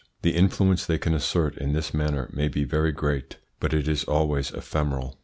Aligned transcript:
The 0.23 0.35
influence 0.35 0.83
they 0.87 0.97
can 0.97 1.13
assert 1.13 1.59
in 1.59 1.73
this 1.73 1.93
manner 1.93 2.27
may 2.33 2.47
be 2.47 2.63
very 2.63 2.91
great, 2.91 3.37
but 3.59 3.71
it 3.71 3.87
is 3.87 4.03
always 4.03 4.49
ephemeral. 4.49 5.19